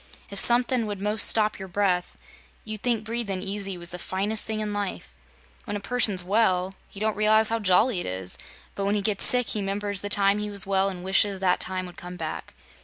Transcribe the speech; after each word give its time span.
"If 0.31 0.39
somethin' 0.39 0.87
would 0.87 0.99
'most 0.99 1.27
stop 1.29 1.59
your 1.59 1.67
breath, 1.67 2.17
you'd 2.65 2.81
think 2.81 3.03
breathin' 3.03 3.43
easy 3.43 3.77
was 3.77 3.91
the 3.91 3.99
finest 3.99 4.47
thing 4.47 4.59
in 4.59 4.73
life. 4.73 5.13
When 5.65 5.75
a 5.75 5.79
person's 5.79 6.23
well, 6.23 6.73
he 6.89 6.99
don't 6.99 7.15
realize 7.15 7.49
how 7.49 7.59
jolly 7.59 7.99
it 7.99 8.07
is, 8.07 8.35
but 8.73 8.85
when 8.85 8.95
he 8.95 9.03
gets 9.03 9.23
sick 9.23 9.49
he 9.49 9.61
'members 9.61 10.01
the 10.01 10.09
time 10.09 10.39
he 10.39 10.49
was 10.49 10.65
well, 10.65 10.89
an' 10.89 11.03
wishes 11.03 11.39
that 11.41 11.59
time 11.59 11.85
would 11.85 11.97
come 11.97 12.15
back. 12.17 12.55